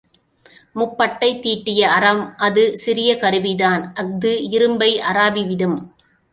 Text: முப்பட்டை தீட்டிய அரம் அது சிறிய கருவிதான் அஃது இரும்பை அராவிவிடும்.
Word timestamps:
முப்பட்டை 0.75 1.29
தீட்டிய 1.39 1.81
அரம் 1.91 2.35
அது 2.37 2.63
சிறிய 2.77 3.11
கருவிதான் 3.17 3.93
அஃது 3.95 4.33
இரும்பை 4.49 4.91
அராவிவிடும். 5.01 5.79